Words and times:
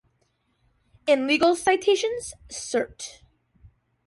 In 1.05 1.27
legal 1.27 1.55
citations, 1.55 2.33
cert. 2.49 3.21